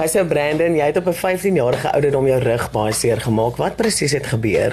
Hy 0.00 0.06
sê 0.08 0.22
Brandon, 0.24 0.72
jy 0.72 0.86
het 0.88 0.96
op 0.96 1.08
'n 1.12 1.12
15 1.12 1.54
jarige 1.54 1.92
ouderdom 1.92 2.26
jou 2.26 2.38
rug 2.40 2.70
baie 2.72 2.92
seer 2.92 3.20
gemaak. 3.20 3.56
Wat 3.56 3.76
presies 3.76 4.12
het 4.12 4.26
gebeur? 4.26 4.72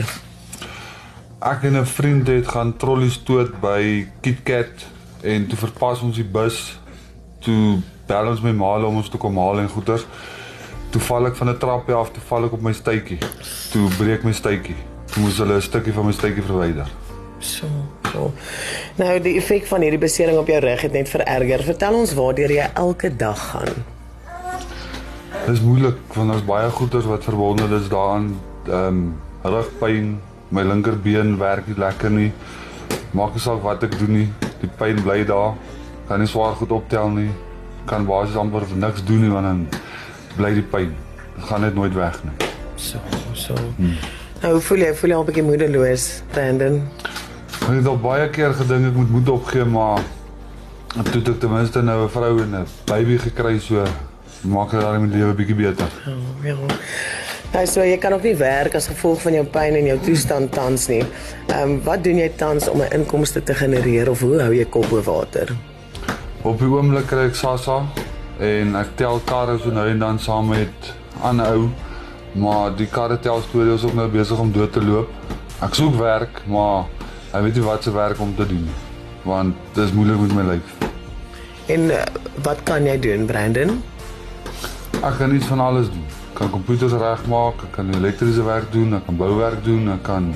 Ek 1.41 1.63
en 1.63 1.75
'n 1.75 1.85
vriend 1.85 2.27
het 2.27 2.47
gaan 2.47 2.77
trollies 2.77 3.13
stoot 3.13 3.59
by 3.59 4.07
KitKat 4.21 4.85
en 5.21 5.47
toe 5.47 5.57
verpas 5.57 6.01
ons 6.01 6.15
die 6.15 6.23
bus. 6.23 6.79
Toe 7.39 7.79
bel 8.05 8.27
ons 8.27 8.41
my 8.41 8.51
ma 8.51 8.85
om 8.85 8.95
ons 8.95 9.09
te 9.09 9.17
kom 9.17 9.37
haal 9.37 9.59
en 9.59 9.69
goeters. 9.69 10.05
Toe 10.91 11.01
val 11.01 11.25
ek 11.25 11.35
van 11.35 11.49
'n 11.49 11.57
trappie 11.57 11.95
af, 11.95 12.11
toe 12.11 12.23
val 12.27 12.45
ek 12.45 12.53
op 12.53 12.61
my 12.61 12.73
stuitjie. 12.73 13.17
Toe 13.71 13.89
breek 13.97 14.23
my 14.23 14.31
stuitjie. 14.31 14.75
Toe 15.05 15.23
moes 15.23 15.37
hulle 15.37 15.55
'n 15.55 15.61
stukkie 15.61 15.93
van 15.93 16.05
my 16.05 16.11
stuitjie 16.11 16.43
verwyder. 16.43 16.87
So, 17.39 17.65
so. 18.11 18.33
Nou 18.95 19.19
die 19.19 19.35
effek 19.35 19.65
van 19.65 19.81
hierdie 19.81 19.99
besering 19.99 20.37
op 20.37 20.47
jou 20.47 20.59
rug 20.59 20.81
het 20.81 20.91
net 20.91 21.09
vererger. 21.09 21.63
Vertel 21.63 21.93
ons 21.93 22.13
waardeur 22.13 22.51
jy 22.51 22.69
elke 22.73 23.15
dag 23.15 23.49
gaan. 23.49 23.96
Dis 25.47 25.61
moeilik 25.63 25.95
want 26.11 26.27
daar's 26.27 26.43
baie 26.43 26.69
goeters 26.75 27.05
wat 27.07 27.23
verbonde 27.23 27.67
is 27.75 27.87
daaraan. 27.87 28.39
Ehm 28.67 28.87
um, 28.87 29.15
rugpyn, 29.47 30.07
my 30.51 30.63
linkerbeen 30.63 31.37
werk 31.39 31.67
nie 31.67 31.77
lekker 31.77 32.11
nie. 32.11 32.31
Maak 33.15 33.37
nie 33.37 33.39
saak 33.39 33.61
wat 33.63 33.83
ek 33.87 33.93
doen 33.99 34.11
nie, 34.11 34.25
die 34.59 34.67
pyn 34.79 34.99
bly 35.05 35.21
daar. 35.29 35.53
Kan 36.09 36.19
nie 36.19 36.27
swaar 36.27 36.57
goed 36.59 36.73
optel 36.75 37.13
nie. 37.15 37.29
Kan 37.87 38.03
basies 38.09 38.35
amper 38.35 38.65
niks 38.75 39.05
doen 39.07 39.23
nie 39.23 39.31
want 39.31 39.47
dan 39.47 39.61
bly 40.35 40.51
die 40.57 40.65
pyn. 40.73 40.91
Dit 41.37 41.47
gaan 41.47 41.63
net 41.63 41.79
nooit 41.79 41.95
weg 41.95 42.19
nie. 42.27 42.49
So, 42.75 42.99
so. 43.33 43.55
Hmm. 43.77 43.95
Nou 44.43 44.59
voel 44.67 44.83
jy? 44.83 44.91
Voel 44.99 45.15
jy 45.15 45.15
al 45.15 45.23
'n 45.23 45.29
bietjie 45.31 45.45
moedeloos, 45.47 46.09
Brandon? 46.35 46.81
Ek 47.61 47.71
het 47.71 47.87
al 47.87 48.01
baie 48.03 48.27
keer 48.29 48.51
gedink 48.53 48.91
ek 48.91 48.99
moet 48.99 49.15
moed 49.15 49.29
opgee, 49.29 49.63
maar 49.63 50.03
toe 50.91 51.21
het 51.21 51.29
ek 51.29 51.39
ten 51.39 51.55
minste 51.55 51.81
nou 51.81 52.03
'n 52.03 52.09
vrou 52.09 52.35
en 52.43 52.55
'n 52.55 52.67
baby 52.85 53.17
gekry 53.17 53.59
so 53.59 53.87
maak 54.41 54.71
dit 54.71 54.81
dan 54.81 55.01
my 55.01 55.15
lewe 55.15 55.33
bietjie 55.33 55.55
beter. 55.55 55.93
Oh, 56.07 56.45
ja. 56.45 56.55
Nou 57.53 57.63
so 57.65 57.83
jy 57.85 57.95
kan 57.97 58.13
ook 58.13 58.25
nie 58.27 58.35
werk 58.35 58.75
as 58.75 58.89
gevolg 58.91 59.21
van 59.23 59.37
jou 59.37 59.45
pyn 59.47 59.77
en 59.79 59.85
jou 59.87 59.97
toestand 60.03 60.51
tans 60.51 60.87
nie. 60.91 61.03
Ehm 61.47 61.61
um, 61.63 61.77
wat 61.85 62.03
doen 62.03 62.19
jy 62.19 62.29
tans 62.35 62.67
om 62.67 62.81
'n 62.81 62.91
inkomste 62.99 63.43
te 63.43 63.55
genereer 63.55 64.09
of 64.09 64.19
hoe 64.21 64.41
hou 64.41 64.53
jy 64.53 64.65
kop 64.65 64.89
bo 64.89 65.01
water? 65.01 65.55
Op 66.43 66.59
die 66.59 66.67
oomblik 66.67 67.07
kry 67.07 67.27
ek 67.27 67.35
SASSA 67.35 67.85
en 68.39 68.75
ek 68.75 68.95
tel 68.95 69.21
karre 69.25 69.57
so 69.59 69.71
nou 69.71 69.87
en 69.89 69.99
dan 69.99 70.19
saam 70.19 70.47
met 70.47 70.93
ander 71.21 71.47
ou, 71.55 71.69
maar 72.33 72.75
die 72.75 72.87
karre 72.87 73.19
tel 73.19 73.41
storie 73.41 73.73
is 73.73 73.83
ook 73.83 73.93
nou 73.93 74.07
besig 74.07 74.39
om 74.39 74.51
dood 74.51 74.73
te 74.73 74.83
loop. 74.83 75.09
Ek 75.61 75.73
soek 75.73 75.95
werk, 75.95 76.41
maar 76.45 76.85
ek 77.31 77.41
weet 77.41 77.55
nie 77.55 77.63
wat 77.63 77.83
se 77.83 77.91
werk 77.91 78.19
om 78.19 78.35
te 78.35 78.45
doen 78.45 78.67
want 79.23 79.55
dit 79.73 79.83
is 79.83 79.91
moeilik 79.91 80.19
met 80.19 80.33
my 80.33 80.43
lyf. 80.53 80.75
En 81.67 81.89
uh, 81.91 82.03
wat 82.43 82.63
kan 82.63 82.85
jy 82.85 82.99
doen, 82.99 83.25
Brandon? 83.25 83.83
Ek 85.07 85.21
kan 85.21 85.31
iets 85.35 85.45
van 85.47 85.59
alles 85.63 85.87
doen. 85.87 86.07
Ek 86.31 86.39
kan 86.41 86.49
komputers 86.51 86.91
regmaak, 86.99 87.61
ek 87.63 87.77
kan 87.77 87.91
elektriese 87.95 88.43
werk 88.43 88.71
doen, 88.73 88.97
ek 88.97 89.05
kan 89.07 89.15
bouwerk 89.15 89.61
doen, 89.63 89.85
ek 89.93 90.01
kan 90.03 90.33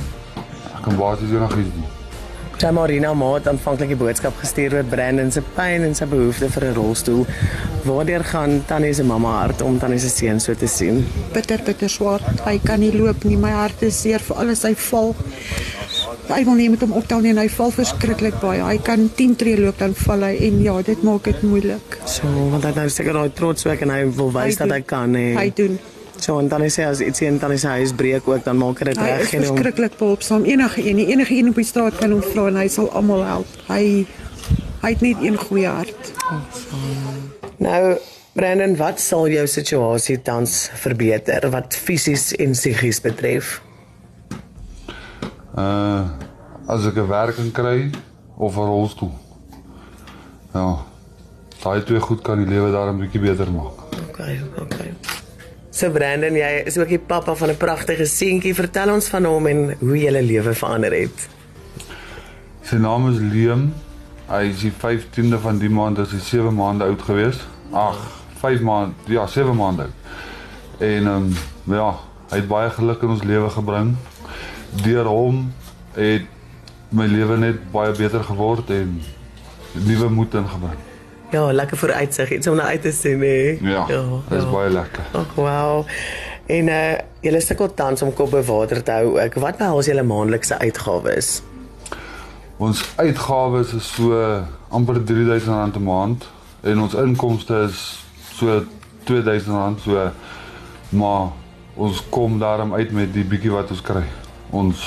ek 0.77 0.85
kan 0.85 0.95
basies 0.95 1.33
enigiets 1.35 1.73
doen. 1.75 1.89
Tamarina 2.61 3.09
het 3.33 3.47
aanvanklik 3.49 3.89
die 3.89 3.97
boodskap 3.97 4.35
gestuur 4.37 4.75
oor 4.77 4.87
Brandon 4.87 5.31
se 5.33 5.41
pyn 5.55 5.83
en 5.87 5.95
sy 5.97 6.05
behoefte 6.05 6.47
vir 6.55 6.65
'n 6.69 6.75
rolstoel. 6.75 7.25
Waardeur 7.83 8.23
gaan 8.23 8.63
Tannie 8.67 8.93
se 8.93 9.03
mamma 9.03 9.31
hart 9.41 9.61
om 9.61 9.79
Tannie 9.79 9.99
se 9.99 10.09
seun 10.09 10.39
so 10.39 10.53
te 10.53 10.67
sien? 10.67 11.05
Bitter 11.33 11.59
bitter 11.65 11.89
swaar. 11.89 12.21
Hy 12.45 12.59
kan 12.63 12.79
nie 12.79 12.93
loop 12.93 13.23
nie. 13.23 13.37
My 13.37 13.51
hart 13.51 13.81
is 13.81 14.01
seer 14.01 14.19
vir 14.19 14.37
alles 14.37 14.63
hy 14.63 14.75
val. 14.75 15.15
Hy 16.31 16.43
wil 16.47 16.59
nie 16.59 16.69
met 16.71 16.83
hom 16.85 16.93
optel 16.95 17.23
nie 17.23 17.33
en 17.33 17.41
hy 17.41 17.47
val 17.51 17.73
verskriklik 17.75 18.37
baie. 18.39 18.61
Hy 18.63 18.77
kan 18.85 19.07
10 19.17 19.37
tree 19.39 19.59
loop 19.59 19.79
dan 19.81 19.95
val 19.97 20.23
hy 20.23 20.35
en 20.47 20.61
ja, 20.63 20.75
dit 20.87 21.01
maak 21.03 21.27
dit 21.27 21.41
moeilik. 21.43 21.97
So, 22.07 22.29
want 22.53 22.63
hy 22.67 22.71
nou 22.77 22.87
seker 22.93 23.17
daai 23.17 23.33
trots 23.35 23.67
werk 23.67 23.83
en 23.83 23.91
hy 23.93 24.05
wil 24.15 24.31
wys 24.35 24.59
dat 24.61 24.71
hy 24.71 24.79
kan 24.87 25.17
hè. 25.17 25.31
Hy 25.35 25.49
doen. 25.57 25.79
So 26.21 26.37
en 26.37 26.47
dan 26.51 26.61
sê 26.69 26.85
as 26.85 27.01
iets 27.01 27.23
in 27.25 27.39
dan 27.41 27.55
is 27.55 27.63
hy 27.65 27.79
huis 27.81 27.95
breek 27.97 28.27
ook 28.29 28.43
dan 28.45 28.59
maak 28.61 28.83
hy 28.83 28.91
dit 28.91 28.99
Hy 29.01 29.07
reg 29.09 29.25
is 29.25 29.47
verskriklik 29.47 29.97
behulpsaam. 29.97 30.45
Enige 30.45 30.83
een, 30.85 31.01
enige 31.01 31.33
een 31.33 31.49
op 31.49 31.57
die 31.57 31.65
straat 31.65 31.97
kan 31.97 32.13
hom 32.13 32.21
vra 32.21 32.45
en 32.51 32.59
hy 32.61 32.67
sal 32.69 32.91
almal 32.93 33.25
help. 33.25 33.55
Hy 33.71 34.05
hy 34.81 34.91
het 34.93 35.01
net 35.05 35.21
een 35.25 35.37
goeie 35.37 35.69
hart. 35.69 36.13
Nou 37.61 37.97
Brandon, 38.37 38.77
wat 38.79 39.01
sal 39.03 39.27
jou 39.27 39.43
situasie 39.49 40.21
tans 40.23 40.69
verbeter 40.79 41.49
wat 41.51 41.75
fisies 41.75 42.31
en 42.39 42.55
psigies 42.55 43.01
betref? 43.03 43.57
Uh 45.55 46.05
as 46.67 46.85
ek 46.85 46.95
'n 46.95 47.07
werking 47.07 47.51
kry 47.51 47.89
of 48.37 48.55
'n 48.55 48.65
rolstoel. 48.65 49.11
Ja. 50.53 50.77
Daai 51.63 51.83
twee 51.83 51.99
goed 51.99 52.21
kan 52.21 52.37
die 52.37 52.47
lewe 52.47 52.71
daar 52.71 52.93
'n 52.93 52.99
bietjie 52.99 53.19
beter 53.19 53.51
maak. 53.51 53.77
Okay, 54.09 54.41
okay. 54.59 54.93
So 55.69 55.89
Brandon, 55.91 56.33
jy 56.33 56.63
is 56.65 56.77
ook 56.77 56.87
die 56.87 56.99
pappa 56.99 57.35
van 57.35 57.49
'n 57.49 57.57
pragtige 57.57 58.05
seentjie. 58.05 58.55
Vertel 58.55 58.93
ons 58.93 59.07
van 59.07 59.25
hom 59.25 59.47
en 59.47 59.75
hoe 59.79 59.97
julle 59.97 60.21
lewe 60.21 60.53
verander 60.53 60.91
het. 60.91 61.29
Sy 62.61 62.75
naam 62.75 63.09
is 63.09 63.19
Liam. 63.19 63.73
Hy 64.27 64.43
is 64.47 64.59
die 64.59 64.71
15de 64.71 65.39
van 65.39 65.57
die 65.57 65.69
maand, 65.69 65.97
hy 65.97 66.19
7 66.19 66.55
maande 66.55 66.83
oud 66.83 67.01
gewees. 67.01 67.39
Ag, 67.71 67.97
5 68.39 68.61
maande, 68.61 68.93
ja, 69.05 69.27
7 69.27 69.55
maande 69.55 69.81
oud. 69.81 69.91
En 70.79 71.07
ehm 71.07 71.15
um, 71.15 71.33
ja, 71.75 71.95
hy 72.29 72.37
het 72.37 72.47
baie 72.47 72.69
geluk 72.69 73.01
in 73.01 73.09
ons 73.09 73.23
lewe 73.23 73.49
gebring. 73.49 73.95
Deur 74.83 75.05
hom 75.05 75.53
het 75.93 76.23
my 76.89 77.05
lewe 77.07 77.37
net 77.37 77.59
baie 77.71 77.91
beter 77.95 78.23
geword 78.23 78.69
en 78.69 79.01
nuwe 79.71 80.09
moed 80.09 80.33
ingebring. 80.33 80.79
Ja, 81.31 81.51
lekker 81.51 81.77
vooruitsig, 81.77 82.31
iets 82.31 82.47
om 82.47 82.55
na 82.55 82.63
uit 82.63 82.81
te 82.81 82.91
sien 82.91 83.21
hè. 83.21 83.57
Ja, 83.61 83.85
dit 84.29 84.37
is 84.37 84.49
baie 84.51 84.69
lekker. 84.69 85.03
Ag, 85.11 85.35
wow. 85.35 85.85
En 86.45 86.67
uh 86.67 86.97
julle 87.21 87.39
sukkel 87.41 87.73
tans 87.73 88.01
om 88.01 88.13
kop 88.13 88.31
bo 88.33 88.41
water 88.41 88.83
te 88.83 88.91
hou 88.91 89.19
ook. 89.21 89.35
Wat 89.43 89.57
behels 89.57 89.85
julle 89.85 90.03
maandelikse 90.03 90.57
uitgawes? 90.59 91.41
Ons 92.57 92.81
uitgawes 92.95 93.73
is 93.77 93.91
so 93.93 94.17
amper 94.69 94.99
R3000 94.99 95.77
'n 95.77 95.83
maand 95.83 96.27
en 96.61 96.81
ons 96.81 96.93
inkomste 96.93 97.67
is 97.69 98.05
so 98.33 98.63
R2000 99.05 99.83
so 99.83 100.11
maar 100.89 101.29
ons 101.73 102.03
kom 102.09 102.39
daarom 102.39 102.73
uit 102.73 102.91
met 102.91 103.13
die 103.13 103.23
bietjie 103.23 103.51
wat 103.51 103.69
ons 103.69 103.81
kry. 103.81 104.03
Ons 104.51 104.83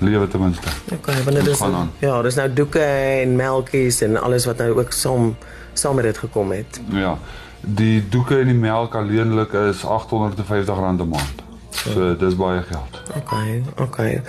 lewe 0.00 0.28
ten 0.28 0.40
minste. 0.40 0.72
Okay, 0.92 1.22
want 1.22 1.36
dit 1.36 1.46
is 1.46 1.60
aan. 1.62 1.90
ja, 1.98 2.22
dis 2.22 2.38
nou 2.38 2.48
doeke 2.52 2.82
en 3.22 3.36
melkies 3.36 4.00
en 4.06 4.16
alles 4.20 4.46
wat 4.48 4.62
nou 4.62 4.72
ook 4.78 4.92
saam 4.96 5.34
saam 5.72 5.94
met 6.00 6.04
dit 6.04 6.18
gekom 6.18 6.50
het. 6.50 6.80
Ja. 6.92 7.18
Die 7.60 8.00
doeke 8.08 8.40
en 8.40 8.48
die 8.50 8.56
melk 8.56 8.94
alleenlik 8.94 9.52
is 9.52 9.84
R850 9.84 10.80
'n 10.80 11.08
maand. 11.08 11.44
So 11.70 12.16
dis 12.16 12.36
baie 12.36 12.62
geld. 12.62 13.02
Okay, 13.16 13.62
okay. 13.76 14.22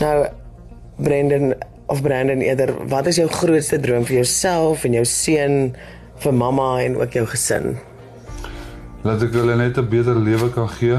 Nou 0.00 0.26
Brendan 0.96 1.54
of 1.86 2.02
Brandon 2.02 2.40
eerder, 2.40 2.74
wat 2.88 3.06
is 3.06 3.16
jou 3.16 3.28
grootste 3.30 3.78
droom 3.80 4.04
vir 4.04 4.14
jouself 4.22 4.84
en 4.84 4.96
jou 4.96 5.04
seun, 5.04 5.76
vir 6.18 6.34
mamma 6.34 6.80
en 6.82 6.96
ook 6.98 7.12
jou 7.12 7.26
gesin? 7.30 7.76
Laat 9.06 9.22
ek 9.22 9.36
hulle 9.38 9.54
net 9.56 9.78
'n 9.78 9.88
beter 9.88 10.16
lewe 10.16 10.50
kan 10.50 10.68
gee. 10.68 10.98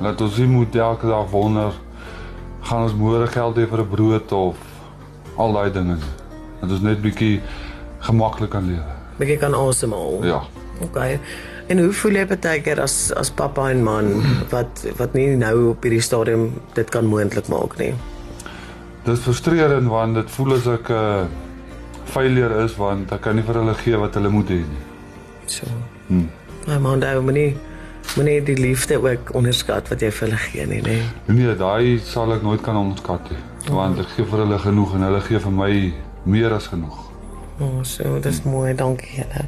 Laat 0.00 0.20
ons 0.20 0.36
nie 0.36 0.46
moet 0.46 0.74
elke 0.74 1.06
dag 1.06 1.30
wonder 1.30 1.72
gaan 2.74 2.88
ons 2.88 2.96
môre 2.98 3.26
geld 3.30 3.58
hê 3.60 3.66
vir 3.70 3.80
'n 3.80 3.88
brood 3.88 4.32
of 4.32 4.56
al 5.38 5.52
daai 5.52 5.70
dinge. 5.70 5.98
Dat 6.60 6.70
ons 6.70 6.80
net 6.82 7.02
bietjie 7.02 7.40
gemaklik 8.00 8.50
kan 8.50 8.66
lewe. 8.66 8.94
Bietjie 9.18 9.38
kan 9.38 9.54
asemhaal. 9.54 10.24
Ja. 10.24 10.42
Okay. 10.82 11.20
En 11.68 11.78
hoe 11.78 11.92
voel 11.92 12.18
jy 12.18 12.26
partykeer 12.26 12.80
as 12.80 13.12
as 13.12 13.30
pappa 13.30 13.70
en 13.70 13.82
man 13.82 14.22
wat 14.50 14.84
wat 14.98 15.14
nie 15.14 15.36
nou 15.36 15.70
op 15.70 15.82
hierdie 15.82 16.02
stadium 16.02 16.52
dit 16.74 16.90
kan 16.90 17.06
moontlik 17.06 17.48
maak 17.48 17.78
nie? 17.78 17.94
Dit 19.04 19.14
is 19.14 19.22
frustrerend 19.22 19.88
want 19.88 20.14
dit 20.14 20.30
voel 20.30 20.54
as 20.54 20.66
ek 20.66 20.90
'n 20.90 20.94
uh, 20.94 21.26
failure 22.04 22.64
is 22.64 22.76
want 22.76 23.12
ek 23.12 23.20
kan 23.20 23.36
nie 23.36 23.44
vir 23.44 23.54
hulle 23.54 23.74
gee 23.74 23.96
wat 23.96 24.14
hulle 24.14 24.28
moet 24.28 24.48
hê 24.48 24.60
nie. 24.66 24.84
So. 25.46 25.66
Hm. 26.08 26.26
Maar 26.66 26.80
man, 26.80 27.00
daai 27.00 27.20
moenie 27.20 27.56
moenie 28.16 28.42
die 28.42 28.56
liefde 28.56 28.98
ook 29.02 29.34
onderskat 29.34 29.88
wat 29.88 30.00
jy 30.00 30.10
vir 30.10 30.28
hulle 30.28 30.40
gee 30.46 30.66
nie, 30.66 30.80
nê? 30.84 30.96
Nee, 31.26 31.54
daai 31.58 31.98
sal 31.98 32.32
ek 32.34 32.42
nooit 32.42 32.62
kan 32.64 32.76
onderskat 32.76 33.30
nie. 33.30 33.40
Want 33.74 33.98
ek 33.98 34.14
gee 34.16 34.26
vir 34.30 34.44
hulle 34.44 34.58
genoeg 34.58 34.94
en 34.94 35.06
hulle 35.08 35.20
gee 35.20 35.40
vir 35.40 35.54
my 35.54 35.70
meer 36.24 36.54
as 36.56 36.68
genoeg. 36.72 36.98
O, 37.58 37.66
oh, 37.66 37.82
so, 37.86 38.18
dis 38.22 38.42
mooi, 38.46 38.74
dankie 38.74 39.20
julle. 39.20 39.46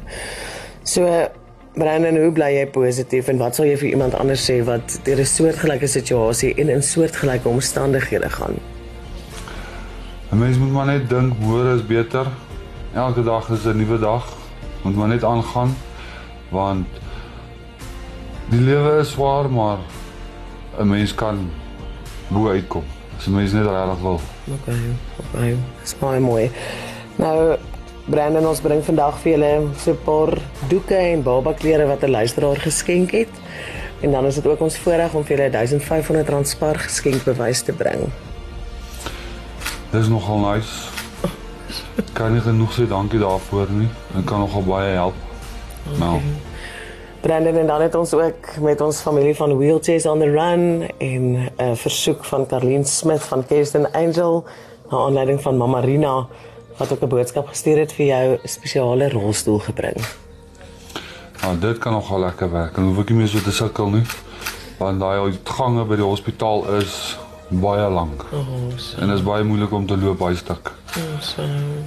So, 0.87 1.07
Brandon, 1.77 2.17
hoe 2.17 2.31
bly 2.33 2.49
jy 2.55 2.65
positief 2.73 3.27
en 3.29 3.37
wat 3.41 3.57
sal 3.57 3.67
jy 3.69 3.75
vir 3.77 3.91
iemand 3.91 4.15
anders 4.17 4.45
sê 4.49 4.61
wat 4.65 4.99
deur 5.05 5.19
'n 5.21 5.25
soortgelyke 5.25 5.87
situasie 5.87 6.53
en 6.57 6.69
in 6.69 6.81
soortgelyke 6.81 7.49
omstandighede 7.49 8.29
gaan? 8.29 8.57
'n 10.31 10.37
Mens 10.37 10.57
moet 10.57 10.71
maar 10.71 10.85
net 10.85 11.09
dink 11.09 11.33
môre 11.39 11.75
is 11.75 11.85
beter. 11.85 12.25
Elke 12.93 13.23
dag 13.23 13.49
is 13.49 13.65
'n 13.65 13.77
nuwe 13.77 13.99
dag. 13.99 14.25
Moet 14.83 14.95
maar 14.95 15.07
net 15.07 15.23
aangaan 15.23 15.75
want 16.49 16.87
die 18.49 18.61
lewe 18.61 18.99
is 18.99 19.11
swaar, 19.11 19.49
maar 19.49 19.77
'n 20.79 20.87
mens 20.87 21.15
kan 21.15 21.49
bo 22.27 22.49
uitkom. 22.49 22.83
As 23.17 23.27
'n 23.27 23.33
mens 23.33 23.51
net 23.51 23.65
regtig 23.65 24.01
wil. 24.01 24.19
Okay, 24.61 24.81
okay. 25.19 25.57
Dis 25.81 25.95
baie 25.97 26.19
mooi. 26.19 26.51
Nou, 27.15 27.57
Brandon 28.05 28.47
ons 28.47 28.61
bring 28.61 28.83
vandag 28.83 29.17
vir 29.19 29.31
julle 29.31 29.67
so 29.77 29.91
'n 29.91 30.03
paar 30.03 30.37
doeke 30.69 30.95
en 30.95 31.23
baba 31.23 31.53
klere 31.53 31.85
wat 31.87 32.03
'n 32.03 32.09
luisteraar 32.09 32.55
geskenk 32.55 33.11
het. 33.11 33.33
En 34.01 34.11
dan 34.11 34.25
is 34.25 34.35
dit 34.35 34.47
ook 34.47 34.61
ons 34.61 34.77
voorreg 34.77 35.13
om 35.13 35.25
vir 35.25 35.37
julle 35.37 35.49
1500 35.49 36.29
rand 36.29 36.47
spar 36.47 36.75
geskenkbewys 36.75 37.61
te 37.61 37.73
bring. 37.73 38.11
Dis 39.91 40.07
nogal 40.07 40.37
nice. 40.37 40.89
Kan 42.13 42.33
nie 42.33 42.41
genoeg 42.41 42.73
sê 42.73 42.87
dankie 42.87 43.19
daarvoor 43.19 43.67
nie. 43.71 43.87
Dit 44.13 44.25
kan 44.25 44.39
nogal 44.39 44.63
baie 44.63 44.93
help. 44.93 45.15
Nou, 45.99 46.21
Brandon 47.27 47.55
en 47.55 47.67
dan 47.67 47.81
het 47.81 47.95
ons 47.95 48.13
ook 48.13 48.57
met 48.61 48.81
ons 48.81 48.99
familie 48.99 49.35
van 49.35 49.57
Wheelchairs 49.57 50.05
on 50.05 50.19
the 50.19 50.29
Run 50.31 50.87
en 50.97 51.23
'n 51.31 51.49
uh, 51.61 51.71
versoek 51.75 52.25
van 52.25 52.45
Carlien 52.47 52.85
Smith 52.85 53.23
van 53.23 53.45
Kirsten 53.45 53.91
Angel 53.91 54.45
na 54.89 54.97
aanleiding 54.97 55.41
van 55.41 55.57
Mama 55.57 55.79
Rina 55.79 56.27
wat 56.77 56.91
ook 56.91 57.01
'n 57.01 57.07
boodskap 57.07 57.47
gestuur 57.47 57.77
het 57.77 57.93
vir 57.93 58.05
jou 58.05 58.37
spesiale 58.43 59.09
rolstoel 59.09 59.59
gebring. 59.59 59.95
nou 61.41 61.59
dit 61.59 61.77
kan 61.77 61.91
nogal 61.91 62.19
lekker 62.19 62.51
werk. 62.51 62.75
Dan 62.75 62.83
hoef 62.83 62.99
ek 62.99 63.09
nie 63.09 63.17
meer 63.17 63.27
so 63.27 63.39
te 63.39 63.51
sukkel 63.51 63.89
nie. 63.89 64.05
Want 64.77 64.99
daai 64.99 65.33
gange 65.43 65.85
by 65.85 65.95
die 65.95 66.05
hospitaal 66.05 66.75
is 66.77 67.17
baie 67.47 67.89
lank. 67.89 68.25
Oh, 68.31 68.47
so, 68.75 69.01
En 69.01 69.07
dit 69.07 69.17
is 69.17 69.23
baie 69.23 69.43
moeilik 69.43 69.71
om 69.71 69.85
te 69.85 69.97
loop 69.97 70.17
baie 70.17 70.35
stuk. 70.35 70.71
so. 71.19 71.41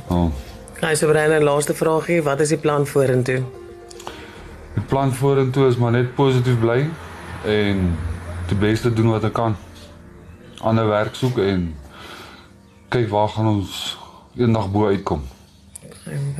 Oh. 0.08 0.28
Nou, 0.80 0.96
so 0.96 1.06
Brandon, 1.06 1.42
laaste 1.42 1.74
vraagie, 1.74 2.22
wat 2.22 2.40
is 2.40 2.48
die 2.48 2.58
plan 2.58 2.86
vorentoe? 2.86 3.42
Die 4.74 4.82
plan 4.82 5.12
vorentoe 5.12 5.66
is 5.68 5.76
maar 5.76 5.90
net 5.90 6.14
positief 6.14 6.58
bly 6.60 6.88
en 7.44 7.84
die 8.48 8.58
beste 8.58 8.92
doen 8.92 9.10
wat 9.10 9.24
ek 9.24 9.32
kan. 9.32 9.56
Ander 10.60 10.88
werk 10.88 11.14
soek 11.14 11.38
en 11.42 11.70
kyk 12.88 13.08
waar 13.10 13.28
gaan 13.28 13.46
ons 13.46 13.98
eendag 14.36 14.70
bo 14.70 14.86
uitkom. 14.86 15.22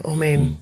Amen. 0.03 0.59